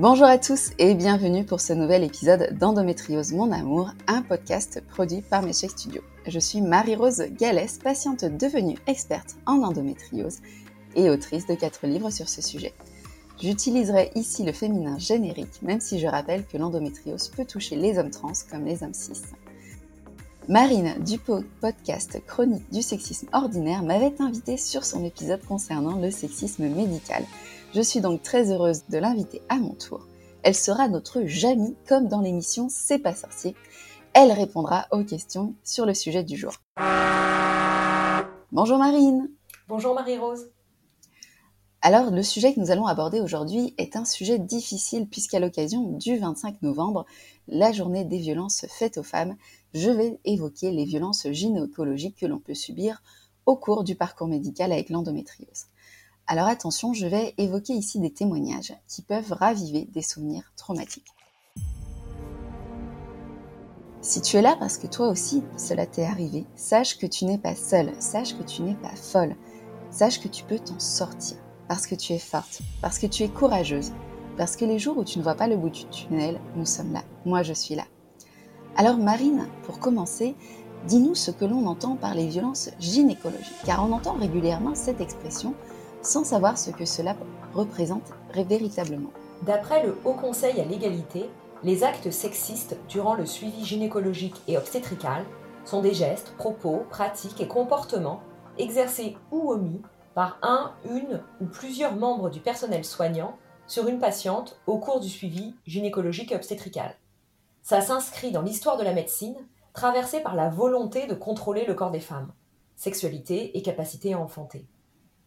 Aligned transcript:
Bonjour 0.00 0.26
à 0.26 0.38
tous 0.38 0.70
et 0.78 0.94
bienvenue 0.94 1.44
pour 1.44 1.60
ce 1.60 1.72
nouvel 1.72 2.04
épisode 2.04 2.56
d'Endométriose 2.56 3.32
Mon 3.32 3.50
Amour, 3.50 3.90
un 4.06 4.22
podcast 4.22 4.80
produit 4.88 5.22
par 5.22 5.42
Méchec 5.42 5.70
Studio. 5.70 6.02
Je 6.24 6.38
suis 6.38 6.60
Marie-Rose 6.60 7.24
Gallès, 7.36 7.78
patiente 7.78 8.24
devenue 8.24 8.78
experte 8.86 9.34
en 9.44 9.60
endométriose 9.60 10.36
et 10.94 11.10
autrice 11.10 11.48
de 11.48 11.56
quatre 11.56 11.88
livres 11.88 12.10
sur 12.10 12.28
ce 12.28 12.40
sujet. 12.40 12.74
J'utiliserai 13.42 14.12
ici 14.14 14.44
le 14.44 14.52
féminin 14.52 15.00
générique, 15.00 15.62
même 15.62 15.80
si 15.80 15.98
je 15.98 16.06
rappelle 16.06 16.46
que 16.46 16.58
l'endométriose 16.58 17.26
peut 17.26 17.44
toucher 17.44 17.74
les 17.74 17.98
hommes 17.98 18.12
trans 18.12 18.30
comme 18.52 18.66
les 18.66 18.84
hommes 18.84 18.94
cis. 18.94 19.22
Marine 20.48 20.94
du 21.04 21.18
podcast 21.18 22.22
Chronique 22.24 22.70
du 22.70 22.82
sexisme 22.82 23.26
ordinaire 23.32 23.82
m'avait 23.82 24.14
invité 24.20 24.58
sur 24.58 24.84
son 24.84 25.04
épisode 25.04 25.44
concernant 25.44 25.96
le 25.96 26.12
sexisme 26.12 26.68
médical. 26.68 27.24
Je 27.74 27.82
suis 27.82 28.00
donc 28.00 28.22
très 28.22 28.50
heureuse 28.50 28.84
de 28.88 28.96
l'inviter 28.96 29.42
à 29.50 29.56
mon 29.58 29.74
tour. 29.74 30.06
Elle 30.42 30.54
sera 30.54 30.88
notre 30.88 31.24
Jamie 31.24 31.76
comme 31.86 32.08
dans 32.08 32.22
l'émission 32.22 32.68
C'est 32.70 32.98
pas 32.98 33.14
sorcier. 33.14 33.54
Elle 34.14 34.32
répondra 34.32 34.86
aux 34.90 35.04
questions 35.04 35.54
sur 35.64 35.84
le 35.84 35.92
sujet 35.92 36.24
du 36.24 36.38
jour. 36.38 36.54
Bonjour 38.52 38.78
Marine. 38.78 39.30
Bonjour 39.68 39.94
Marie-Rose. 39.94 40.50
Alors, 41.82 42.10
le 42.10 42.22
sujet 42.22 42.54
que 42.54 42.60
nous 42.60 42.70
allons 42.70 42.86
aborder 42.86 43.20
aujourd'hui 43.20 43.74
est 43.76 43.96
un 43.96 44.06
sujet 44.06 44.38
difficile 44.38 45.06
puisqu'à 45.06 45.38
l'occasion 45.38 45.92
du 45.92 46.16
25 46.16 46.62
novembre, 46.62 47.04
la 47.48 47.70
journée 47.70 48.06
des 48.06 48.18
violences 48.18 48.64
faites 48.70 48.96
aux 48.96 49.02
femmes, 49.02 49.36
je 49.74 49.90
vais 49.90 50.18
évoquer 50.24 50.70
les 50.70 50.86
violences 50.86 51.28
gynécologiques 51.30 52.16
que 52.16 52.26
l'on 52.26 52.38
peut 52.38 52.54
subir 52.54 53.02
au 53.44 53.56
cours 53.56 53.84
du 53.84 53.94
parcours 53.94 54.26
médical 54.26 54.72
avec 54.72 54.88
l'endométriose. 54.88 55.66
Alors 56.30 56.46
attention, 56.46 56.92
je 56.92 57.06
vais 57.06 57.32
évoquer 57.38 57.72
ici 57.72 57.98
des 58.00 58.10
témoignages 58.10 58.74
qui 58.86 59.00
peuvent 59.00 59.32
raviver 59.32 59.88
des 59.94 60.02
souvenirs 60.02 60.52
traumatiques. 60.56 61.14
Si 64.02 64.20
tu 64.20 64.36
es 64.36 64.42
là 64.42 64.54
parce 64.60 64.76
que 64.76 64.86
toi 64.86 65.08
aussi 65.08 65.42
cela 65.56 65.86
t'est 65.86 66.04
arrivé, 66.04 66.44
sache 66.54 66.98
que 66.98 67.06
tu 67.06 67.24
n'es 67.24 67.38
pas 67.38 67.54
seule, 67.54 67.92
sache 67.98 68.36
que 68.36 68.42
tu 68.42 68.60
n'es 68.60 68.74
pas 68.74 68.94
folle, 68.94 69.36
sache 69.90 70.20
que 70.20 70.28
tu 70.28 70.44
peux 70.44 70.58
t'en 70.58 70.78
sortir 70.78 71.38
parce 71.66 71.86
que 71.86 71.94
tu 71.94 72.12
es 72.12 72.18
forte, 72.18 72.60
parce 72.82 72.98
que 72.98 73.06
tu 73.06 73.22
es 73.22 73.28
courageuse, 73.28 73.92
parce 74.36 74.54
que 74.54 74.66
les 74.66 74.78
jours 74.78 74.98
où 74.98 75.04
tu 75.04 75.18
ne 75.18 75.24
vois 75.24 75.34
pas 75.34 75.48
le 75.48 75.56
bout 75.56 75.70
du 75.70 75.86
tunnel, 75.86 76.38
nous 76.56 76.66
sommes 76.66 76.92
là. 76.92 77.04
Moi, 77.24 77.42
je 77.42 77.54
suis 77.54 77.74
là. 77.74 77.84
Alors 78.76 78.98
Marine, 78.98 79.46
pour 79.62 79.78
commencer, 79.78 80.34
dis-nous 80.86 81.14
ce 81.14 81.30
que 81.30 81.46
l'on 81.46 81.66
entend 81.66 81.96
par 81.96 82.14
les 82.14 82.26
violences 82.26 82.68
gynécologiques, 82.78 83.64
car 83.64 83.82
on 83.82 83.92
entend 83.92 84.12
régulièrement 84.12 84.74
cette 84.74 85.00
expression 85.00 85.54
sans 86.02 86.24
savoir 86.24 86.58
ce 86.58 86.70
que 86.70 86.84
cela 86.84 87.16
représente 87.54 88.12
véritablement. 88.34 89.10
D'après 89.42 89.84
le 89.84 89.96
Haut 90.04 90.14
Conseil 90.14 90.60
à 90.60 90.64
l'égalité, 90.64 91.28
les 91.62 91.84
actes 91.84 92.10
sexistes 92.10 92.76
durant 92.88 93.14
le 93.14 93.26
suivi 93.26 93.64
gynécologique 93.64 94.40
et 94.46 94.56
obstétrical 94.56 95.24
sont 95.64 95.80
des 95.82 95.94
gestes, 95.94 96.34
propos, 96.36 96.84
pratiques 96.90 97.40
et 97.40 97.48
comportements 97.48 98.22
exercés 98.58 99.16
ou 99.30 99.50
omis 99.50 99.82
par 100.14 100.38
un, 100.42 100.72
une 100.84 101.20
ou 101.40 101.46
plusieurs 101.46 101.94
membres 101.94 102.30
du 102.30 102.40
personnel 102.40 102.84
soignant 102.84 103.36
sur 103.66 103.86
une 103.86 103.98
patiente 103.98 104.58
au 104.66 104.78
cours 104.78 105.00
du 105.00 105.08
suivi 105.08 105.54
gynécologique 105.66 106.32
et 106.32 106.36
obstétrical. 106.36 106.96
Ça 107.62 107.80
s'inscrit 107.80 108.32
dans 108.32 108.42
l'histoire 108.42 108.78
de 108.78 108.82
la 108.82 108.94
médecine, 108.94 109.36
traversée 109.74 110.20
par 110.20 110.34
la 110.34 110.48
volonté 110.48 111.06
de 111.06 111.14
contrôler 111.14 111.66
le 111.66 111.74
corps 111.74 111.90
des 111.90 112.00
femmes, 112.00 112.32
sexualité 112.76 113.56
et 113.56 113.62
capacité 113.62 114.14
à 114.14 114.18
enfanter. 114.18 114.66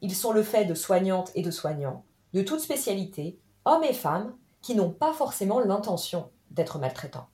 Ils 0.02 0.16
sont 0.16 0.32
le 0.32 0.44
fait 0.44 0.66
de 0.66 0.74
soignantes 0.74 1.32
et 1.36 1.44
de 1.44 1.52
soignants, 1.52 2.04
de 2.34 2.42
toutes 2.42 2.60
spécialités, 2.60 3.40
hommes 3.66 3.84
et 3.84 3.94
femmes, 3.94 4.34
qui 4.62 4.76
n'ont 4.76 4.92
pas 4.92 5.14
forcément 5.14 5.60
l'intention 5.60 6.30
d'être 6.50 6.80
maltraitants. 6.80 7.28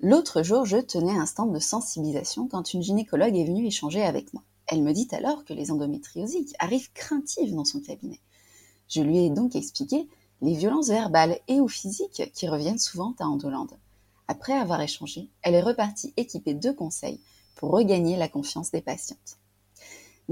L'autre 0.00 0.42
jour, 0.42 0.66
je 0.66 0.78
tenais 0.78 1.16
un 1.16 1.26
stand 1.26 1.52
de 1.52 1.58
sensibilisation 1.58 2.48
quand 2.48 2.74
une 2.74 2.82
gynécologue 2.82 3.36
est 3.36 3.44
venue 3.44 3.66
échanger 3.66 4.02
avec 4.02 4.34
moi. 4.34 4.42
Elle 4.66 4.82
me 4.82 4.92
dit 4.92 5.08
alors 5.12 5.44
que 5.44 5.52
les 5.52 5.70
endométriosiques 5.70 6.54
arrivent 6.58 6.92
craintives 6.92 7.54
dans 7.54 7.64
son 7.64 7.80
cabinet. 7.80 8.20
Je 8.88 9.00
lui 9.00 9.18
ai 9.18 9.30
donc 9.30 9.54
expliqué 9.54 10.08
les 10.40 10.54
violences 10.54 10.88
verbales 10.88 11.38
et 11.46 11.60
ou 11.60 11.68
physiques 11.68 12.30
qui 12.34 12.48
reviennent 12.48 12.78
souvent 12.78 13.14
à 13.20 13.26
Endolande. 13.26 13.78
Après 14.28 14.54
avoir 14.54 14.80
échangé, 14.80 15.28
elle 15.42 15.54
est 15.54 15.62
repartie 15.62 16.12
équipée 16.16 16.54
de 16.54 16.72
conseils 16.72 17.20
pour 17.54 17.70
regagner 17.70 18.16
la 18.16 18.28
confiance 18.28 18.70
des 18.70 18.82
patientes. 18.82 19.38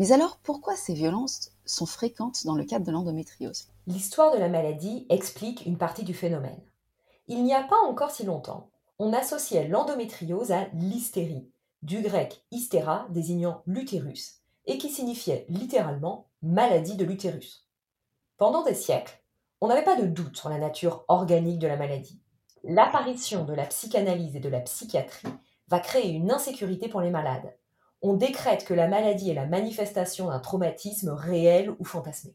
Mais 0.01 0.13
alors, 0.13 0.39
pourquoi 0.39 0.77
ces 0.77 0.95
violences 0.95 1.51
sont 1.67 1.85
fréquentes 1.85 2.47
dans 2.47 2.55
le 2.55 2.65
cadre 2.65 2.87
de 2.87 2.91
l'endométriose? 2.91 3.69
L'histoire 3.87 4.33
de 4.33 4.39
la 4.39 4.49
maladie 4.49 5.05
explique 5.11 5.67
une 5.67 5.77
partie 5.77 6.05
du 6.05 6.15
phénomène. 6.15 6.63
Il 7.29 7.45
n'y 7.45 7.53
a 7.53 7.63
pas 7.63 7.77
encore 7.87 8.11
si 8.11 8.25
longtemps, 8.25 8.71
on 8.99 9.13
associait 9.13 9.69
l'endométriose 9.69 10.53
à 10.53 10.69
l'hystérie, 10.73 11.51
du 11.83 12.01
grec 12.01 12.43
hystéra 12.51 13.09
désignant 13.11 13.61
l'utérus, 13.67 14.41
et 14.65 14.79
qui 14.79 14.89
signifiait 14.89 15.45
littéralement 15.51 16.31
maladie 16.41 16.97
de 16.97 17.05
l'utérus. 17.05 17.69
Pendant 18.39 18.63
des 18.63 18.75
siècles, 18.75 19.23
on 19.61 19.69
n'avait 19.69 19.85
pas 19.85 20.01
de 20.01 20.07
doute 20.07 20.39
sur 20.39 20.49
la 20.49 20.57
nature 20.57 21.05
organique 21.09 21.59
de 21.59 21.69
la 21.69 21.77
maladie. 21.77 22.23
L'apparition 22.65 23.45
de 23.45 23.53
la 23.53 23.67
psychanalyse 23.67 24.35
et 24.35 24.41
de 24.41 24.49
la 24.49 24.61
psychiatrie 24.61 25.29
va 25.69 25.79
créer 25.79 26.11
une 26.11 26.31
insécurité 26.31 26.89
pour 26.89 27.03
les 27.03 27.11
malades. 27.11 27.55
On 28.03 28.15
décrète 28.15 28.65
que 28.65 28.73
la 28.73 28.89
maladie 28.89 29.29
est 29.29 29.35
la 29.35 29.45
manifestation 29.45 30.29
d'un 30.29 30.39
traumatisme 30.39 31.11
réel 31.11 31.75
ou 31.79 31.85
fantasmé. 31.85 32.35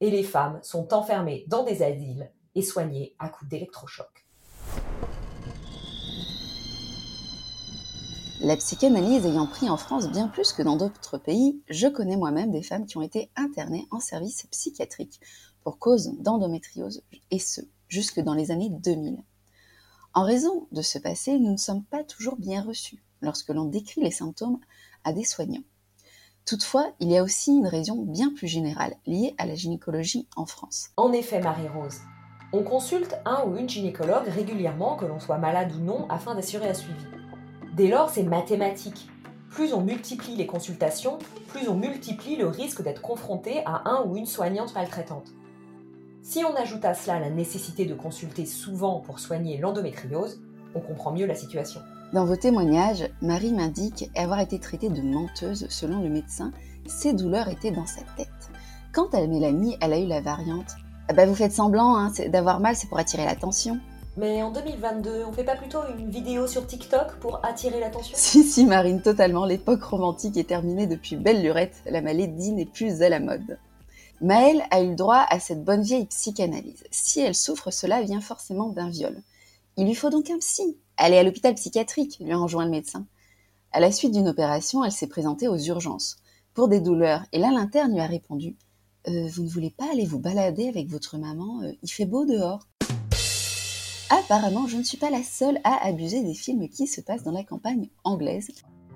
Et 0.00 0.10
les 0.10 0.22
femmes 0.22 0.60
sont 0.62 0.92
enfermées 0.92 1.46
dans 1.48 1.64
des 1.64 1.82
asiles 1.82 2.30
et 2.54 2.60
soignées 2.60 3.14
à 3.18 3.30
coups 3.30 3.48
d'électrochocs. 3.48 4.26
La 8.42 8.56
psychanalyse 8.58 9.24
ayant 9.24 9.46
pris 9.46 9.70
en 9.70 9.78
France 9.78 10.10
bien 10.10 10.28
plus 10.28 10.52
que 10.52 10.62
dans 10.62 10.76
d'autres 10.76 11.16
pays, 11.16 11.62
je 11.70 11.88
connais 11.88 12.18
moi-même 12.18 12.50
des 12.50 12.62
femmes 12.62 12.84
qui 12.84 12.98
ont 12.98 13.02
été 13.02 13.30
internées 13.34 13.88
en 13.90 14.00
service 14.00 14.46
psychiatrique 14.50 15.20
pour 15.64 15.78
cause 15.78 16.12
d'endométriose, 16.18 17.02
et 17.30 17.38
ce, 17.38 17.62
jusque 17.88 18.20
dans 18.20 18.34
les 18.34 18.50
années 18.50 18.70
2000. 18.70 19.24
En 20.12 20.22
raison 20.22 20.68
de 20.70 20.82
ce 20.82 20.98
passé, 20.98 21.38
nous 21.38 21.52
ne 21.52 21.56
sommes 21.56 21.84
pas 21.84 22.04
toujours 22.04 22.36
bien 22.36 22.62
reçus 22.62 23.02
lorsque 23.22 23.48
l'on 23.48 23.64
décrit 23.64 24.02
les 24.02 24.10
symptômes 24.10 24.60
à 25.04 25.12
des 25.12 25.24
soignants. 25.24 25.62
Toutefois, 26.46 26.92
il 26.98 27.10
y 27.10 27.18
a 27.18 27.22
aussi 27.22 27.52
une 27.52 27.66
raison 27.66 28.04
bien 28.04 28.32
plus 28.34 28.48
générale 28.48 28.94
liée 29.06 29.34
à 29.36 29.44
la 29.44 29.54
gynécologie 29.54 30.26
en 30.34 30.46
France. 30.46 30.88
En 30.96 31.12
effet, 31.12 31.40
Marie-Rose, 31.40 32.00
on 32.54 32.62
consulte 32.62 33.18
un 33.26 33.44
ou 33.44 33.58
une 33.58 33.68
gynécologue 33.68 34.28
régulièrement, 34.28 34.96
que 34.96 35.04
l'on 35.04 35.20
soit 35.20 35.36
malade 35.36 35.72
ou 35.76 35.80
non, 35.80 36.08
afin 36.08 36.34
d'assurer 36.34 36.70
un 36.70 36.74
suivi. 36.74 37.04
Dès 37.76 37.88
lors, 37.88 38.08
c'est 38.08 38.22
mathématique. 38.22 39.08
Plus 39.50 39.74
on 39.74 39.82
multiplie 39.82 40.36
les 40.36 40.46
consultations, 40.46 41.18
plus 41.48 41.68
on 41.68 41.74
multiplie 41.74 42.36
le 42.36 42.46
risque 42.46 42.82
d'être 42.82 43.02
confronté 43.02 43.62
à 43.66 43.82
un 43.84 44.04
ou 44.04 44.16
une 44.16 44.24
soignante 44.24 44.74
maltraitante. 44.74 45.32
Si 46.22 46.44
on 46.44 46.54
ajoute 46.56 46.84
à 46.84 46.94
cela 46.94 47.20
la 47.20 47.30
nécessité 47.30 47.84
de 47.84 47.94
consulter 47.94 48.46
souvent 48.46 49.00
pour 49.00 49.18
soigner 49.18 49.58
l'endométriose, 49.58 50.40
on 50.74 50.80
comprend 50.80 51.12
mieux 51.12 51.26
la 51.26 51.34
situation. 51.34 51.80
Dans 52.14 52.24
vos 52.24 52.36
témoignages, 52.36 53.06
Marie 53.20 53.52
m'indique 53.52 54.10
avoir 54.16 54.40
été 54.40 54.58
traitée 54.58 54.88
de 54.88 55.02
menteuse 55.02 55.66
selon 55.68 56.00
le 56.00 56.08
médecin. 56.08 56.52
Ses 56.86 57.12
douleurs 57.12 57.48
étaient 57.48 57.70
dans 57.70 57.84
sa 57.84 58.00
tête. 58.16 58.28
Quant 58.94 59.08
à 59.12 59.26
Mélanie, 59.26 59.76
elle 59.82 59.92
a 59.92 59.98
eu 59.98 60.06
la 60.06 60.22
variante. 60.22 60.76
Ah 61.08 61.12
bah 61.12 61.26
vous 61.26 61.34
faites 61.34 61.52
semblant 61.52 61.96
hein, 61.96 62.10
d'avoir 62.28 62.60
mal, 62.60 62.76
c'est 62.76 62.88
pour 62.88 62.98
attirer 62.98 63.26
l'attention. 63.26 63.78
Mais 64.16 64.42
en 64.42 64.50
2022, 64.50 65.24
on 65.28 65.32
fait 65.32 65.44
pas 65.44 65.54
plutôt 65.54 65.80
une 65.98 66.08
vidéo 66.08 66.46
sur 66.46 66.66
TikTok 66.66 67.16
pour 67.20 67.44
attirer 67.44 67.78
l'attention? 67.78 68.16
Si, 68.18 68.42
si, 68.42 68.64
Marine, 68.64 69.02
totalement. 69.02 69.44
L'époque 69.44 69.82
romantique 69.82 70.38
est 70.38 70.48
terminée 70.48 70.86
depuis 70.86 71.16
belle 71.16 71.42
lurette. 71.42 71.82
La 71.90 72.00
maladie 72.00 72.52
n'est 72.52 72.64
plus 72.64 73.02
à 73.02 73.10
la 73.10 73.20
mode. 73.20 73.58
Maëlle 74.22 74.62
a 74.70 74.82
eu 74.82 74.96
droit 74.96 75.26
à 75.28 75.38
cette 75.40 75.62
bonne 75.62 75.82
vieille 75.82 76.06
psychanalyse. 76.06 76.84
Si 76.90 77.20
elle 77.20 77.34
souffre, 77.34 77.70
cela 77.70 78.00
vient 78.00 78.22
forcément 78.22 78.70
d'un 78.70 78.88
viol. 78.88 79.22
Il 79.78 79.86
lui 79.86 79.94
faut 79.94 80.10
donc 80.10 80.28
un 80.28 80.38
psy. 80.38 80.76
Elle 80.96 81.14
est 81.14 81.18
à 81.18 81.22
l'hôpital 81.22 81.54
psychiatrique, 81.54 82.18
lui 82.20 82.32
a 82.32 82.38
enjoint 82.38 82.64
le 82.64 82.70
médecin. 82.72 83.06
À 83.70 83.78
la 83.78 83.92
suite 83.92 84.12
d'une 84.12 84.26
opération, 84.26 84.84
elle 84.84 84.90
s'est 84.90 85.06
présentée 85.06 85.46
aux 85.46 85.56
urgences 85.56 86.16
pour 86.52 86.66
des 86.66 86.80
douleurs. 86.80 87.22
Et 87.32 87.38
là, 87.38 87.52
l'interne 87.52 87.92
lui 87.92 88.00
a 88.00 88.06
répondu 88.06 88.56
euh, 89.06 89.28
Vous 89.28 89.44
ne 89.44 89.48
voulez 89.48 89.70
pas 89.70 89.88
aller 89.92 90.04
vous 90.04 90.18
balader 90.18 90.66
avec 90.66 90.88
votre 90.88 91.16
maman 91.16 91.62
euh, 91.62 91.70
Il 91.84 91.88
fait 91.88 92.06
beau 92.06 92.24
dehors. 92.24 92.66
Apparemment, 94.10 94.66
je 94.66 94.78
ne 94.78 94.82
suis 94.82 94.98
pas 94.98 95.10
la 95.10 95.22
seule 95.22 95.60
à 95.62 95.86
abuser 95.86 96.24
des 96.24 96.34
films 96.34 96.68
qui 96.68 96.88
se 96.88 97.00
passent 97.00 97.22
dans 97.22 97.30
la 97.30 97.44
campagne 97.44 97.88
anglaise. 98.02 98.48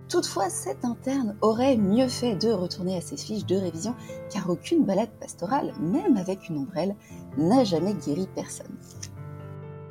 Toutefois, 0.08 0.50
cette 0.50 0.84
interne 0.84 1.36
aurait 1.42 1.76
mieux 1.76 2.08
fait 2.08 2.34
de 2.34 2.50
retourner 2.50 2.96
à 2.96 3.00
ses 3.00 3.16
fiches 3.16 3.46
de 3.46 3.54
révision, 3.54 3.94
car 4.30 4.50
aucune 4.50 4.84
balade 4.84 5.12
pastorale, 5.20 5.74
même 5.80 6.16
avec 6.16 6.48
une 6.48 6.58
ombrelle, 6.58 6.96
n'a 7.38 7.62
jamais 7.62 7.94
guéri 7.94 8.26
personne. 8.34 8.76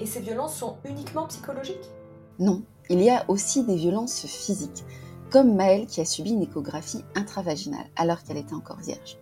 Et 0.02 0.08
ces 0.08 0.20
violences 0.20 0.56
sont 0.56 0.78
uniquement 0.84 1.28
psychologiques? 1.28 1.92
Non, 2.40 2.64
il 2.90 3.04
y 3.04 3.12
a 3.12 3.24
aussi 3.30 3.64
des 3.64 3.76
violences 3.76 4.26
physiques, 4.26 4.84
comme 5.30 5.54
Maëlle 5.56 5.86
qui 5.86 6.02
a 6.02 6.06
subi 6.06 6.32
une 6.32 6.42
échographie 6.42 7.06
intravaginale 7.14 7.86
alors 7.96 8.24
qu'elle 8.24 8.38
était 8.38 8.56
encore 8.56 8.80
vierge. 8.80 9.20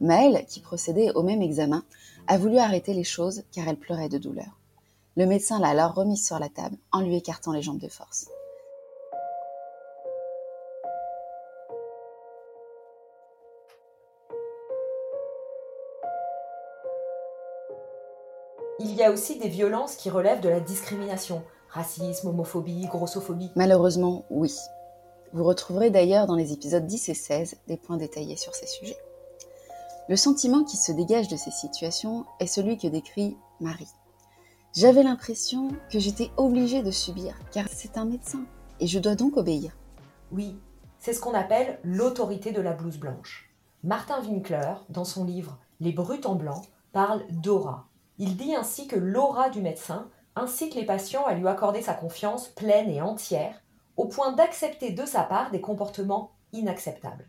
Maëlle, 0.00 0.46
qui 0.46 0.60
procédait 0.60 1.10
au 1.16 1.24
même 1.24 1.42
examen, 1.42 1.82
a 2.28 2.38
voulu 2.38 2.58
arrêter 2.58 2.94
les 2.94 3.02
choses 3.02 3.42
car 3.50 3.66
elle 3.66 3.78
pleurait 3.78 4.08
de 4.08 4.18
douleur. 4.18 4.60
Le 5.16 5.26
médecin 5.26 5.58
l'a 5.58 5.70
alors 5.70 5.94
remise 5.94 6.24
sur 6.24 6.38
la 6.38 6.48
table 6.48 6.76
en 6.92 7.00
lui 7.00 7.16
écartant 7.16 7.52
les 7.52 7.62
jambes 7.62 7.80
de 7.80 7.88
force. 7.88 8.28
Il 18.84 18.96
y 18.96 19.04
a 19.04 19.12
aussi 19.12 19.38
des 19.38 19.48
violences 19.48 19.94
qui 19.94 20.10
relèvent 20.10 20.40
de 20.40 20.48
la 20.48 20.58
discrimination, 20.58 21.44
racisme, 21.68 22.28
homophobie, 22.28 22.86
grossophobie. 22.86 23.52
Malheureusement, 23.54 24.24
oui. 24.28 24.52
Vous 25.32 25.44
retrouverez 25.44 25.90
d'ailleurs 25.90 26.26
dans 26.26 26.34
les 26.34 26.52
épisodes 26.52 26.84
10 26.84 27.08
et 27.08 27.14
16 27.14 27.56
des 27.68 27.76
points 27.76 27.96
détaillés 27.96 28.36
sur 28.36 28.56
ces 28.56 28.66
sujets. 28.66 28.98
Le 30.08 30.16
sentiment 30.16 30.64
qui 30.64 30.76
se 30.76 30.90
dégage 30.90 31.28
de 31.28 31.36
ces 31.36 31.52
situations 31.52 32.26
est 32.40 32.48
celui 32.48 32.76
que 32.76 32.88
décrit 32.88 33.36
Marie. 33.60 33.88
J'avais 34.74 35.04
l'impression 35.04 35.68
que 35.88 36.00
j'étais 36.00 36.30
obligée 36.36 36.82
de 36.82 36.90
subir, 36.90 37.36
car 37.52 37.66
c'est 37.70 37.96
un 37.98 38.04
médecin, 38.04 38.44
et 38.80 38.88
je 38.88 38.98
dois 38.98 39.14
donc 39.14 39.36
obéir. 39.36 39.76
Oui, 40.32 40.58
c'est 40.98 41.12
ce 41.12 41.20
qu'on 41.20 41.34
appelle 41.34 41.78
l'autorité 41.84 42.50
de 42.50 42.60
la 42.60 42.72
blouse 42.72 42.98
blanche. 42.98 43.48
Martin 43.84 44.20
Winkler, 44.22 44.74
dans 44.88 45.04
son 45.04 45.24
livre 45.24 45.58
Les 45.78 45.92
brutes 45.92 46.26
en 46.26 46.34
blanc, 46.34 46.62
parle 46.92 47.22
d'aura, 47.30 47.86
il 48.18 48.36
dit 48.36 48.54
ainsi 48.54 48.86
que 48.86 48.96
l'aura 48.96 49.50
du 49.50 49.60
médecin 49.60 50.10
incite 50.36 50.74
les 50.74 50.84
patients 50.84 51.26
à 51.26 51.34
lui 51.34 51.48
accorder 51.48 51.82
sa 51.82 51.94
confiance 51.94 52.48
pleine 52.48 52.88
et 52.90 53.02
entière, 53.02 53.62
au 53.96 54.06
point 54.06 54.32
d'accepter 54.32 54.90
de 54.90 55.04
sa 55.04 55.22
part 55.22 55.50
des 55.50 55.60
comportements 55.60 56.32
inacceptables. 56.52 57.28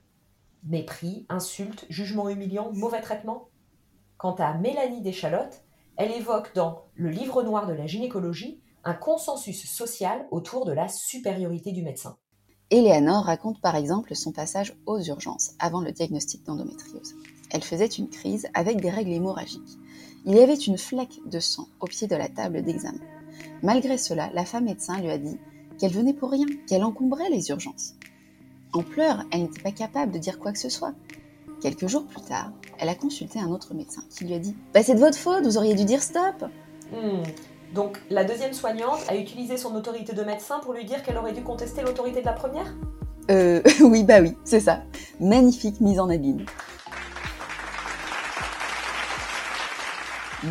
Mépris, 0.64 1.26
insultes, 1.30 1.86
jugements 1.90 2.30
humiliants, 2.30 2.72
mauvais 2.74 3.02
traitements. 3.02 3.50
Quant 4.18 4.36
à 4.36 4.54
Mélanie 4.54 5.02
Deschalottes, 5.02 5.64
elle 5.98 6.12
évoque 6.12 6.54
dans 6.56 6.84
Le 6.96 7.10
livre 7.10 7.44
noir 7.44 7.68
de 7.68 7.74
la 7.74 7.88
gynécologie 7.88 8.62
un 8.86 8.94
consensus 8.94 9.70
social 9.70 10.26
autour 10.32 10.66
de 10.66 10.72
la 10.72 10.88
supériorité 10.88 11.72
du 11.72 11.84
médecin. 11.84 12.18
Eleanor 12.70 13.26
raconte 13.26 13.62
par 13.62 13.76
exemple 13.76 14.16
son 14.16 14.32
passage 14.32 14.76
aux 14.86 15.00
urgences 15.00 15.52
avant 15.60 15.82
le 15.82 15.92
diagnostic 15.92 16.44
d'endométriose. 16.44 17.14
Elle 17.54 17.64
faisait 17.64 17.86
une 17.86 18.10
crise 18.10 18.48
avec 18.54 18.82
des 18.82 18.90
règles 18.90 19.14
hémorragiques. 19.14 19.78
Il 20.26 20.36
y 20.36 20.42
avait 20.42 20.56
une 20.56 20.78
flaque 20.78 21.20
de 21.26 21.40
sang 21.40 21.68
au 21.80 21.86
pied 21.86 22.08
de 22.08 22.16
la 22.16 22.28
table 22.28 22.64
d'examen. 22.64 23.00
Malgré 23.62 23.98
cela, 23.98 24.30
la 24.34 24.44
femme 24.44 24.66
médecin 24.66 25.00
lui 25.00 25.12
a 25.12 25.18
dit 25.18 25.38
qu'elle 25.80 25.92
venait 25.92 26.14
pour 26.14 26.32
rien, 26.32 26.48
qu'elle 26.68 26.84
encombrait 26.84 27.30
les 27.30 27.50
urgences. 27.50 27.96
En 28.74 28.82
pleurs, 28.82 29.24
elle 29.32 29.44
n'était 29.44 29.62
pas 29.62 29.72
capable 29.72 30.12
de 30.12 30.18
dire 30.18 30.40
quoi 30.40 30.52
que 30.52 30.60
ce 30.60 30.70
soit. 30.70 30.94
Quelques 31.62 31.88
jours 31.88 32.06
plus 32.06 32.22
tard, 32.22 32.52
elle 32.80 32.90
a 32.90 32.96
consulté 32.96 33.40
un 33.40 33.50
autre 33.50 33.74
médecin 33.74 34.02
qui 34.10 34.26
lui 34.26 34.34
a 34.34 34.40
dit 34.40 34.56
bah, 34.74 34.84
C'est 34.84 34.96
de 34.96 35.00
votre 35.00 35.18
faute, 35.18 35.44
vous 35.44 35.58
auriez 35.58 35.76
dû 35.76 35.86
dire 35.86 36.02
stop 36.02 36.46
hmm. 36.92 37.24
Donc 37.74 38.00
la 38.10 38.24
deuxième 38.24 38.54
soignante 38.54 39.00
a 39.08 39.16
utilisé 39.16 39.58
son 39.58 39.76
autorité 39.76 40.14
de 40.14 40.24
médecin 40.24 40.60
pour 40.60 40.74
lui 40.74 40.86
dire 40.86 41.04
qu'elle 41.04 41.18
aurait 41.18 41.34
dû 41.34 41.42
contester 41.42 41.82
l'autorité 41.82 42.22
de 42.22 42.26
la 42.26 42.34
première? 42.34 42.74
Euh, 43.32 43.62
oui, 43.82 44.04
bah 44.04 44.22
oui, 44.22 44.34
c'est 44.44 44.60
ça. 44.60 44.84
Magnifique 45.20 45.80
mise 45.80 46.00
en 46.00 46.10
abîme. 46.10 46.46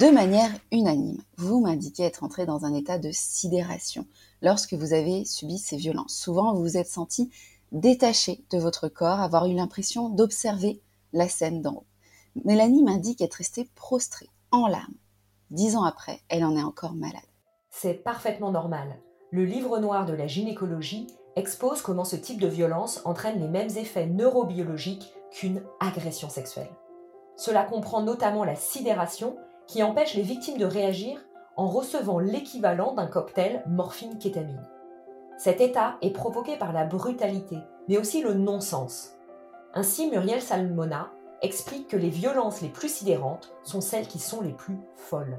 De 0.00 0.10
manière 0.10 0.50
unanime, 0.70 1.22
vous 1.36 1.60
m'indiquez 1.60 2.04
être 2.04 2.24
entré 2.24 2.46
dans 2.46 2.64
un 2.64 2.72
état 2.72 2.98
de 2.98 3.10
sidération 3.12 4.06
lorsque 4.40 4.72
vous 4.72 4.94
avez 4.94 5.26
subi 5.26 5.58
ces 5.58 5.76
violences. 5.76 6.14
Souvent, 6.14 6.54
vous 6.54 6.62
vous 6.62 6.76
êtes 6.78 6.88
senti 6.88 7.30
détaché 7.72 8.42
de 8.50 8.56
votre 8.56 8.88
corps, 8.88 9.20
avoir 9.20 9.46
eu 9.48 9.54
l'impression 9.54 10.08
d'observer 10.08 10.80
la 11.12 11.28
scène 11.28 11.60
d'en 11.60 11.74
haut. 11.74 11.86
Mélanie 12.46 12.82
m'indique 12.82 13.20
être 13.20 13.34
restée 13.34 13.68
prostrée, 13.74 14.30
en 14.50 14.66
larmes. 14.66 14.94
Dix 15.50 15.76
ans 15.76 15.84
après, 15.84 16.22
elle 16.30 16.46
en 16.46 16.56
est 16.56 16.62
encore 16.62 16.94
malade. 16.94 17.20
C'est 17.68 18.02
parfaitement 18.02 18.50
normal. 18.50 18.96
Le 19.30 19.44
livre 19.44 19.78
noir 19.78 20.06
de 20.06 20.14
la 20.14 20.26
gynécologie 20.26 21.06
expose 21.36 21.82
comment 21.82 22.06
ce 22.06 22.16
type 22.16 22.40
de 22.40 22.48
violence 22.48 23.02
entraîne 23.04 23.40
les 23.40 23.48
mêmes 23.48 23.76
effets 23.76 24.06
neurobiologiques 24.06 25.12
qu'une 25.30 25.62
agression 25.80 26.30
sexuelle. 26.30 26.70
Cela 27.36 27.64
comprend 27.64 28.02
notamment 28.02 28.44
la 28.44 28.56
sidération 28.56 29.36
qui 29.66 29.82
empêche 29.82 30.14
les 30.14 30.22
victimes 30.22 30.58
de 30.58 30.64
réagir 30.64 31.20
en 31.56 31.68
recevant 31.68 32.18
l'équivalent 32.18 32.94
d'un 32.94 33.06
cocktail 33.06 33.62
morphine-kétamine. 33.66 34.68
Cet 35.38 35.60
état 35.60 35.96
est 36.02 36.10
provoqué 36.10 36.56
par 36.56 36.72
la 36.72 36.84
brutalité, 36.84 37.58
mais 37.88 37.98
aussi 37.98 38.22
le 38.22 38.34
non-sens. 38.34 39.16
Ainsi, 39.74 40.10
Muriel 40.10 40.40
Salmona 40.40 41.10
explique 41.40 41.88
que 41.88 41.96
les 41.96 42.10
violences 42.10 42.60
les 42.60 42.68
plus 42.68 42.88
sidérantes 42.88 43.52
sont 43.64 43.80
celles 43.80 44.06
qui 44.06 44.18
sont 44.18 44.40
les 44.40 44.52
plus 44.52 44.78
folles. 44.96 45.38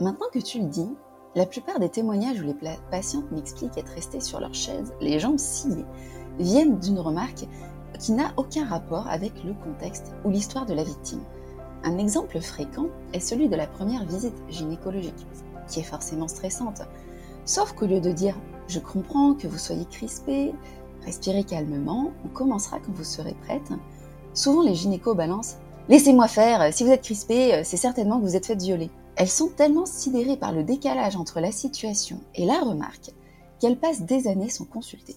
Maintenant 0.00 0.28
que 0.32 0.38
tu 0.38 0.60
le 0.60 0.66
dis, 0.66 0.88
la 1.34 1.44
plupart 1.44 1.78
des 1.78 1.90
témoignages 1.90 2.40
où 2.40 2.44
les 2.44 2.56
patientes 2.90 3.30
m'expliquent 3.30 3.76
être 3.76 3.92
restées 3.92 4.20
sur 4.20 4.40
leur 4.40 4.54
chaise, 4.54 4.94
les 5.00 5.18
jambes 5.18 5.38
sciées, 5.38 5.84
viennent 6.38 6.78
d'une 6.78 7.00
remarque 7.00 7.46
qui 7.98 8.12
n'a 8.12 8.32
aucun 8.36 8.64
rapport 8.64 9.06
avec 9.08 9.32
le 9.44 9.54
contexte 9.54 10.14
ou 10.24 10.30
l'histoire 10.30 10.66
de 10.66 10.74
la 10.74 10.84
victime. 10.84 11.22
Un 11.84 11.98
exemple 11.98 12.40
fréquent 12.40 12.86
est 13.12 13.20
celui 13.20 13.48
de 13.48 13.56
la 13.56 13.66
première 13.66 14.04
visite 14.04 14.34
gynécologique, 14.48 15.26
qui 15.68 15.80
est 15.80 15.84
forcément 15.84 16.28
stressante. 16.28 16.82
Sauf 17.44 17.72
qu'au 17.72 17.86
lieu 17.86 18.00
de 18.00 18.12
dire 18.12 18.36
je 18.66 18.78
comprends 18.78 19.34
que 19.34 19.48
vous 19.48 19.58
soyez 19.58 19.86
crispé, 19.86 20.52
respirez 21.04 21.44
calmement, 21.44 22.12
on 22.24 22.28
commencera 22.28 22.78
quand 22.80 22.92
vous 22.92 23.04
serez 23.04 23.34
prête, 23.44 23.72
souvent 24.34 24.62
les 24.62 24.74
gynécos 24.74 25.16
balancent 25.16 25.56
Laissez-moi 25.88 26.28
faire, 26.28 26.70
si 26.70 26.84
vous 26.84 26.90
êtes 26.90 27.02
crispé, 27.02 27.62
c'est 27.64 27.78
certainement 27.78 28.18
que 28.18 28.24
vous 28.26 28.36
êtes 28.36 28.44
fait 28.44 28.60
violer. 28.60 28.90
Elles 29.16 29.26
sont 29.26 29.48
tellement 29.48 29.86
sidérées 29.86 30.36
par 30.36 30.52
le 30.52 30.62
décalage 30.62 31.16
entre 31.16 31.40
la 31.40 31.50
situation 31.50 32.20
et 32.34 32.44
la 32.44 32.60
remarque 32.60 33.14
qu'elles 33.58 33.78
passent 33.78 34.02
des 34.02 34.28
années 34.28 34.50
sans 34.50 34.66
consulter. 34.66 35.16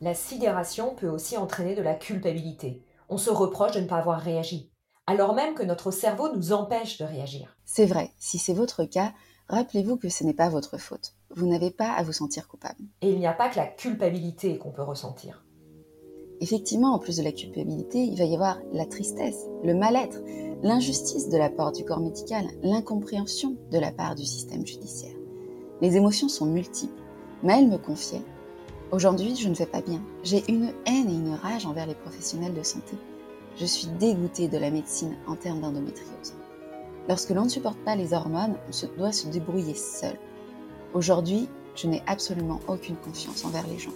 La 0.00 0.14
sidération 0.14 0.96
peut 0.96 1.08
aussi 1.08 1.36
entraîner 1.36 1.76
de 1.76 1.82
la 1.82 1.94
culpabilité. 1.94 2.82
On 3.08 3.16
se 3.16 3.30
reproche 3.30 3.72
de 3.72 3.80
ne 3.80 3.86
pas 3.86 3.98
avoir 3.98 4.18
réagi 4.20 4.72
alors 5.08 5.34
même 5.34 5.54
que 5.54 5.62
notre 5.62 5.90
cerveau 5.90 6.28
nous 6.36 6.52
empêche 6.52 6.98
de 6.98 7.04
réagir. 7.06 7.56
C'est 7.64 7.86
vrai, 7.86 8.12
si 8.18 8.36
c'est 8.36 8.52
votre 8.52 8.84
cas, 8.84 9.14
rappelez-vous 9.48 9.96
que 9.96 10.10
ce 10.10 10.22
n'est 10.22 10.34
pas 10.34 10.50
votre 10.50 10.76
faute. 10.76 11.14
Vous 11.34 11.46
n'avez 11.46 11.70
pas 11.70 11.92
à 11.92 12.02
vous 12.02 12.12
sentir 12.12 12.46
coupable. 12.46 12.82
Et 13.00 13.10
il 13.10 13.18
n'y 13.18 13.26
a 13.26 13.32
pas 13.32 13.48
que 13.48 13.56
la 13.56 13.66
culpabilité 13.66 14.58
qu'on 14.58 14.70
peut 14.70 14.82
ressentir. 14.82 15.46
Effectivement, 16.42 16.92
en 16.92 16.98
plus 16.98 17.16
de 17.16 17.22
la 17.22 17.32
culpabilité, 17.32 18.04
il 18.04 18.18
va 18.18 18.24
y 18.24 18.34
avoir 18.34 18.58
la 18.70 18.84
tristesse, 18.84 19.46
le 19.64 19.74
mal-être, 19.74 20.20
l'injustice 20.62 21.30
de 21.30 21.38
la 21.38 21.48
part 21.48 21.72
du 21.72 21.86
corps 21.86 22.00
médical, 22.00 22.44
l'incompréhension 22.62 23.56
de 23.70 23.78
la 23.78 23.92
part 23.92 24.14
du 24.14 24.26
système 24.26 24.66
judiciaire. 24.66 25.16
Les 25.80 25.96
émotions 25.96 26.28
sont 26.28 26.46
multiples. 26.46 27.02
elle 27.48 27.68
me 27.68 27.78
confiait 27.78 28.22
Aujourd'hui, 28.92 29.36
je 29.36 29.48
ne 29.48 29.54
vais 29.54 29.66
pas 29.66 29.80
bien. 29.80 30.02
J'ai 30.22 30.44
une 30.48 30.74
haine 30.84 31.08
et 31.08 31.14
une 31.14 31.34
rage 31.34 31.64
envers 31.64 31.86
les 31.86 31.94
professionnels 31.94 32.54
de 32.54 32.62
santé. 32.62 32.96
Je 33.60 33.66
suis 33.66 33.88
dégoûtée 33.88 34.46
de 34.46 34.56
la 34.56 34.70
médecine 34.70 35.16
en 35.26 35.34
termes 35.34 35.60
d'endométriose. 35.60 36.34
Lorsque 37.08 37.30
l'on 37.30 37.42
ne 37.44 37.48
supporte 37.48 37.78
pas 37.78 37.96
les 37.96 38.12
hormones, 38.12 38.54
on 38.68 38.72
se 38.72 38.86
doit 38.86 39.10
se 39.10 39.26
débrouiller 39.26 39.74
seul. 39.74 40.16
Aujourd'hui, 40.94 41.48
je 41.74 41.88
n'ai 41.88 42.00
absolument 42.06 42.60
aucune 42.68 42.94
confiance 42.94 43.44
envers 43.44 43.66
les 43.66 43.80
gens. 43.80 43.90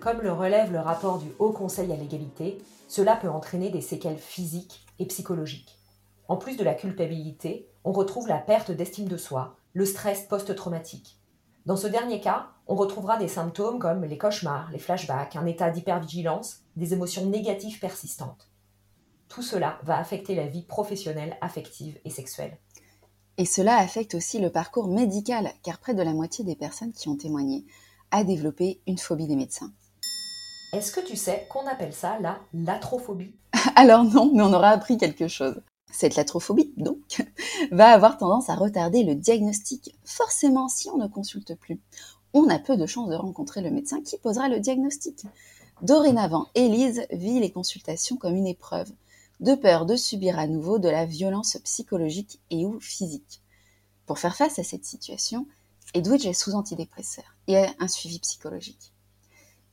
Comme 0.00 0.20
le 0.20 0.32
relève 0.32 0.72
le 0.72 0.80
rapport 0.80 1.20
du 1.20 1.28
Haut 1.38 1.52
Conseil 1.52 1.90
à 1.90 1.96
l'égalité, 1.96 2.58
cela 2.86 3.16
peut 3.16 3.30
entraîner 3.30 3.70
des 3.70 3.80
séquelles 3.80 4.18
physiques 4.18 4.84
et 4.98 5.06
psychologiques. 5.06 5.78
En 6.28 6.36
plus 6.36 6.58
de 6.58 6.64
la 6.64 6.74
culpabilité, 6.74 7.66
on 7.84 7.92
retrouve 7.92 8.28
la 8.28 8.38
perte 8.38 8.70
d'estime 8.72 9.08
de 9.08 9.16
soi, 9.16 9.56
le 9.74 9.84
stress 9.84 10.22
post-traumatique. 10.22 11.18
Dans 11.64 11.76
ce 11.76 11.86
dernier 11.86 12.20
cas, 12.20 12.48
on 12.66 12.74
retrouvera 12.74 13.18
des 13.18 13.28
symptômes 13.28 13.78
comme 13.78 14.04
les 14.04 14.18
cauchemars, 14.18 14.70
les 14.72 14.78
flashbacks, 14.78 15.36
un 15.36 15.46
état 15.46 15.70
d'hypervigilance, 15.70 16.60
des 16.76 16.92
émotions 16.92 17.26
négatives 17.26 17.78
persistantes. 17.78 18.50
Tout 19.28 19.42
cela 19.42 19.78
va 19.84 19.98
affecter 19.98 20.34
la 20.34 20.46
vie 20.46 20.62
professionnelle, 20.62 21.36
affective 21.40 21.98
et 22.04 22.10
sexuelle. 22.10 22.58
Et 23.38 23.46
cela 23.46 23.76
affecte 23.76 24.14
aussi 24.14 24.38
le 24.40 24.50
parcours 24.50 24.88
médical, 24.88 25.52
car 25.62 25.78
près 25.78 25.94
de 25.94 26.02
la 26.02 26.12
moitié 26.12 26.44
des 26.44 26.56
personnes 26.56 26.92
qui 26.92 27.08
ont 27.08 27.16
témoigné 27.16 27.64
a 28.10 28.24
développé 28.24 28.80
une 28.86 28.98
phobie 28.98 29.26
des 29.26 29.36
médecins. 29.36 29.72
Est-ce 30.74 30.92
que 30.92 31.00
tu 31.00 31.16
sais 31.16 31.46
qu'on 31.50 31.66
appelle 31.66 31.94
ça 31.94 32.18
la 32.20 32.40
latrophobie? 32.52 33.34
Alors 33.76 34.04
non, 34.04 34.30
mais 34.34 34.42
on 34.42 34.52
aura 34.52 34.68
appris 34.68 34.98
quelque 34.98 35.28
chose. 35.28 35.62
Cette 35.92 36.16
latrophobie, 36.16 36.72
donc, 36.76 37.24
va 37.70 37.90
avoir 37.90 38.18
tendance 38.18 38.50
à 38.50 38.56
retarder 38.56 39.04
le 39.04 39.14
diagnostic. 39.14 39.94
Forcément, 40.04 40.68
si 40.68 40.88
on 40.90 40.96
ne 40.96 41.06
consulte 41.06 41.54
plus, 41.54 41.78
on 42.34 42.48
a 42.48 42.58
peu 42.58 42.76
de 42.76 42.86
chances 42.86 43.10
de 43.10 43.14
rencontrer 43.14 43.60
le 43.60 43.70
médecin 43.70 44.00
qui 44.02 44.16
posera 44.18 44.48
le 44.48 44.58
diagnostic. 44.58 45.26
Dorénavant, 45.82 46.46
Élise 46.54 47.06
vit 47.10 47.40
les 47.40 47.52
consultations 47.52 48.16
comme 48.16 48.36
une 48.36 48.46
épreuve, 48.46 48.90
de 49.40 49.54
peur 49.54 49.86
de 49.86 49.96
subir 49.96 50.38
à 50.38 50.46
nouveau 50.46 50.78
de 50.78 50.88
la 50.88 51.04
violence 51.04 51.58
psychologique 51.64 52.40
et 52.50 52.64
ou 52.64 52.80
physique. 52.80 53.42
Pour 54.06 54.18
faire 54.18 54.36
face 54.36 54.58
à 54.58 54.64
cette 54.64 54.84
situation, 54.84 55.46
Edwidge 55.94 56.26
est 56.26 56.32
sous 56.32 56.52
antidépresseur 56.52 57.24
et 57.48 57.58
a 57.58 57.74
un 57.78 57.88
suivi 57.88 58.18
psychologique. 58.18 58.91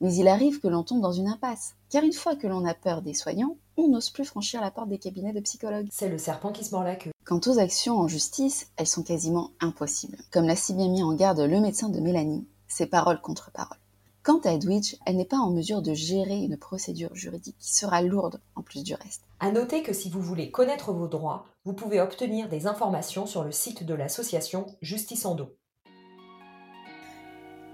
Mais 0.01 0.13
il 0.15 0.27
arrive 0.27 0.59
que 0.59 0.67
l'on 0.67 0.83
tombe 0.83 1.01
dans 1.01 1.11
une 1.11 1.27
impasse, 1.27 1.75
car 1.89 2.03
une 2.03 2.13
fois 2.13 2.35
que 2.35 2.47
l'on 2.47 2.65
a 2.65 2.73
peur 2.73 3.01
des 3.01 3.13
soignants, 3.13 3.57
on 3.77 3.89
n'ose 3.89 4.09
plus 4.09 4.25
franchir 4.25 4.61
la 4.61 4.71
porte 4.71 4.89
des 4.89 4.97
cabinets 4.97 5.33
de 5.33 5.41
psychologues. 5.41 5.87
C'est 5.91 6.09
le 6.09 6.17
serpent 6.17 6.51
qui 6.51 6.63
se 6.63 6.71
mord 6.73 6.83
la 6.83 6.95
queue. 6.95 7.11
Quant 7.25 7.41
aux 7.45 7.59
actions 7.59 7.97
en 7.97 8.07
justice, 8.07 8.71
elles 8.77 8.87
sont 8.87 9.03
quasiment 9.03 9.51
impossibles. 9.59 10.17
Comme 10.31 10.47
l'a 10.47 10.55
si 10.55 10.73
bien 10.73 10.87
mis 10.87 11.03
en 11.03 11.13
garde 11.13 11.39
le 11.39 11.59
médecin 11.59 11.89
de 11.89 11.99
Mélanie, 11.99 12.47
c'est 12.67 12.87
parole 12.87 13.21
contre 13.21 13.51
parole. 13.51 13.77
Quant 14.23 14.39
à 14.39 14.53
Edwidge, 14.53 14.95
elle 15.05 15.15
n'est 15.15 15.25
pas 15.25 15.37
en 15.37 15.49
mesure 15.49 15.81
de 15.81 15.93
gérer 15.93 16.37
une 16.43 16.57
procédure 16.57 17.15
juridique 17.15 17.57
qui 17.57 17.73
sera 17.73 18.01
lourde 18.01 18.41
en 18.55 18.61
plus 18.61 18.83
du 18.83 18.93
reste. 18.93 19.23
À 19.39 19.51
noter 19.51 19.81
que 19.81 19.93
si 19.93 20.09
vous 20.09 20.21
voulez 20.21 20.51
connaître 20.51 20.91
vos 20.91 21.07
droits, 21.07 21.45
vous 21.65 21.73
pouvez 21.73 22.01
obtenir 22.01 22.49
des 22.49 22.67
informations 22.67 23.25
sur 23.25 23.43
le 23.43 23.51
site 23.51 23.85
de 23.85 23.93
l'association 23.93 24.65
Justice 24.81 25.25
Endo. 25.25 25.55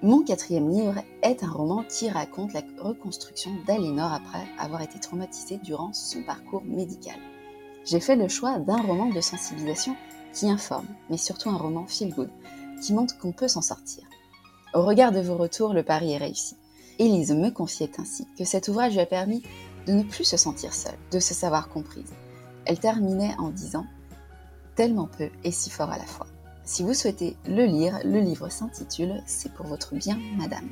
Mon 0.03 0.23
quatrième 0.23 0.69
livre 0.69 0.95
est 1.23 1.41
un 1.43 1.49
roman 1.49 1.83
qui 1.87 2.09
raconte 2.09 2.53
la 2.53 2.61
reconstruction 2.79 3.51
d'Alénor 3.65 4.11
après 4.11 4.43
avoir 4.59 4.81
été 4.81 4.99
traumatisée 4.99 5.57
durant 5.63 5.93
son 5.93 6.21
parcours 6.23 6.63
médical. 6.65 7.15
J'ai 7.85 8.01
fait 8.01 8.17
le 8.17 8.27
choix 8.27 8.59
d'un 8.59 8.81
roman 8.81 9.09
de 9.09 9.21
sensibilisation 9.21 9.95
qui 10.33 10.49
informe, 10.49 10.87
mais 11.09 11.17
surtout 11.17 11.49
un 11.49 11.57
roman 11.57 11.85
feel-good, 11.87 12.29
qui 12.83 12.93
montre 12.93 13.17
qu'on 13.17 13.31
peut 13.31 13.47
s'en 13.47 13.61
sortir. 13.61 14.03
Au 14.73 14.83
regard 14.83 15.13
de 15.13 15.21
vos 15.21 15.37
retours, 15.37 15.73
le 15.73 15.83
pari 15.83 16.11
est 16.11 16.17
réussi. 16.17 16.57
Élise 16.99 17.31
me 17.31 17.49
confiait 17.49 17.91
ainsi 17.97 18.27
que 18.37 18.43
cet 18.43 18.67
ouvrage 18.67 18.93
lui 18.93 18.99
a 18.99 19.05
permis 19.05 19.43
de 19.87 19.93
ne 19.93 20.03
plus 20.03 20.25
se 20.25 20.37
sentir 20.37 20.73
seule, 20.73 20.97
de 21.11 21.19
se 21.19 21.33
savoir 21.33 21.69
comprise. 21.69 22.13
Elle 22.65 22.79
terminait 22.79 23.35
en 23.37 23.49
disant 23.49 23.85
Tellement 24.75 25.07
peu 25.07 25.29
et 25.45 25.51
si 25.51 25.69
fort 25.69 25.91
à 25.91 25.97
la 25.97 26.05
fois. 26.05 26.27
Si 26.65 26.81
vous 26.81 26.95
souhaitez 26.95 27.37
le 27.47 27.63
lire, 27.65 27.99
le 28.03 28.19
livre 28.19 28.49
s'intitule 28.49 29.21
C'est 29.27 29.53
pour 29.53 29.67
votre 29.67 29.93
bien, 29.93 30.17
madame. 30.35 30.67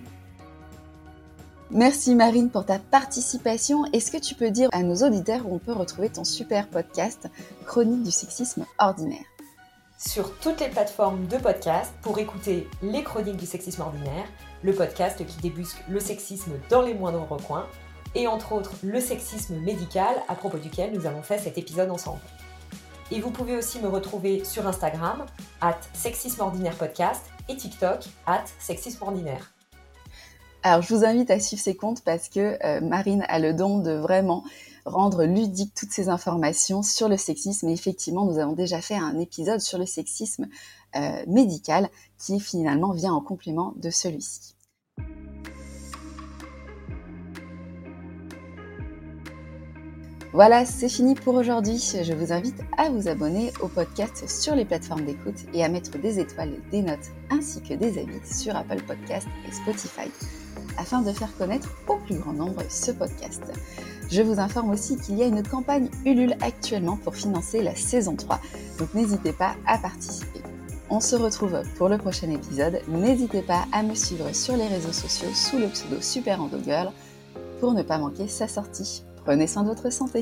Merci 1.69 2.15
Marine 2.15 2.49
pour 2.49 2.65
ta 2.65 2.79
participation. 2.79 3.85
Est-ce 3.93 4.11
que 4.11 4.17
tu 4.17 4.33
peux 4.33 4.49
dire 4.49 4.69
à 4.73 4.81
nos 4.81 4.95
auditeurs 4.95 5.47
où 5.47 5.55
on 5.55 5.59
peut 5.59 5.71
retrouver 5.71 6.09
ton 6.09 6.23
super 6.23 6.67
podcast 6.67 7.29
Chronique 7.65 8.03
du 8.03 8.11
sexisme 8.11 8.65
ordinaire? 8.79 9.25
Sur 9.99 10.35
toutes 10.39 10.59
les 10.61 10.69
plateformes 10.69 11.27
de 11.27 11.37
podcast 11.37 11.93
pour 12.01 12.17
écouter 12.17 12.67
les 12.81 13.03
Chroniques 13.03 13.37
du 13.37 13.45
sexisme 13.45 13.83
ordinaire, 13.83 14.25
le 14.63 14.73
podcast 14.73 15.23
qui 15.25 15.37
débusque 15.41 15.83
le 15.87 15.99
sexisme 15.99 16.53
dans 16.69 16.81
les 16.81 16.95
moindres 16.95 17.27
recoins, 17.29 17.67
et 18.15 18.27
entre 18.27 18.53
autres 18.53 18.73
le 18.83 18.99
sexisme 18.99 19.59
médical 19.59 20.15
à 20.27 20.35
propos 20.35 20.57
duquel 20.57 20.91
nous 20.93 21.05
avons 21.05 21.21
fait 21.21 21.37
cet 21.37 21.57
épisode 21.57 21.91
ensemble. 21.91 22.21
Et 23.11 23.21
vous 23.21 23.31
pouvez 23.31 23.55
aussi 23.55 23.79
me 23.79 23.87
retrouver 23.87 24.43
sur 24.43 24.67
Instagram, 24.67 25.25
at 25.61 25.77
Sexisme 25.93 26.41
Ordinaire 26.41 26.75
Podcast, 26.75 27.21
et 27.49 27.55
TikTok, 27.55 28.05
at 28.25 28.43
Sexisme 28.59 29.03
Ordinaire. 29.03 29.53
Alors, 30.63 30.81
je 30.81 30.93
vous 30.95 31.03
invite 31.03 31.29
à 31.29 31.39
suivre 31.39 31.61
ces 31.61 31.75
comptes 31.75 32.01
parce 32.03 32.29
que 32.29 32.57
euh, 32.63 32.79
Marine 32.79 33.25
a 33.27 33.37
le 33.39 33.53
don 33.53 33.79
de 33.79 33.91
vraiment 33.91 34.45
rendre 34.85 35.25
ludique 35.25 35.73
toutes 35.75 35.91
ces 35.91 36.07
informations 36.09 36.83
sur 36.83 37.09
le 37.09 37.17
sexisme. 37.17 37.67
Et 37.67 37.73
effectivement, 37.73 38.25
nous 38.25 38.39
avons 38.39 38.53
déjà 38.53 38.81
fait 38.81 38.95
un 38.95 39.19
épisode 39.19 39.59
sur 39.59 39.77
le 39.77 39.85
sexisme 39.85 40.47
euh, 40.95 41.23
médical 41.27 41.89
qui 42.17 42.39
finalement 42.39 42.93
vient 42.93 43.13
en 43.13 43.21
complément 43.21 43.73
de 43.75 43.89
celui-ci. 43.89 44.52
Voilà, 50.33 50.65
c'est 50.65 50.89
fini 50.89 51.13
pour 51.13 51.35
aujourd'hui. 51.35 51.77
Je 51.77 52.11
vous 52.11 52.33
invite 52.33 52.59
à 52.75 52.89
vous 52.89 53.07
abonner 53.07 53.53
au 53.61 53.67
podcast 53.67 54.27
sur 54.27 54.55
les 54.55 54.65
plateformes 54.65 55.05
d'écoute 55.05 55.45
et 55.53 55.63
à 55.63 55.69
mettre 55.69 55.99
des 55.99 56.19
étoiles, 56.19 56.55
des 56.71 56.81
notes 56.81 57.11
ainsi 57.29 57.61
que 57.61 57.75
des 57.75 57.99
avis 57.99 58.19
sur 58.25 58.55
Apple 58.55 58.81
Podcast 58.81 59.27
et 59.47 59.51
Spotify 59.51 60.09
afin 60.79 61.03
de 61.03 61.11
faire 61.11 61.37
connaître 61.37 61.69
au 61.87 61.97
plus 61.97 62.15
grand 62.15 62.33
nombre 62.33 62.63
ce 62.67 62.89
podcast. 62.89 63.43
Je 64.09 64.23
vous 64.23 64.39
informe 64.39 64.71
aussi 64.71 64.97
qu'il 64.97 65.19
y 65.19 65.21
a 65.21 65.27
une 65.27 65.43
campagne 65.43 65.89
Ulule 66.03 66.35
actuellement 66.41 66.97
pour 66.97 67.15
financer 67.15 67.61
la 67.61 67.75
saison 67.75 68.15
3, 68.15 68.39
donc 68.79 68.91
n'hésitez 68.95 69.33
pas 69.33 69.55
à 69.67 69.77
participer. 69.77 70.41
On 70.89 70.99
se 70.99 71.15
retrouve 71.15 71.61
pour 71.77 71.89
le 71.89 71.99
prochain 71.99 72.31
épisode. 72.31 72.81
N'hésitez 72.87 73.43
pas 73.43 73.65
à 73.71 73.83
me 73.83 73.93
suivre 73.93 74.33
sur 74.33 74.57
les 74.57 74.67
réseaux 74.67 74.93
sociaux 74.93 75.29
sous 75.35 75.59
le 75.59 75.67
pseudo 75.67 76.01
Super 76.01 76.39
Girl 76.65 76.91
pour 77.59 77.73
ne 77.73 77.83
pas 77.83 77.99
manquer 77.99 78.27
sa 78.27 78.47
sortie. 78.47 79.03
Prenez 79.23 79.47
soin 79.47 79.63
de 79.63 79.69
votre 79.69 79.89
santé. 79.91 80.21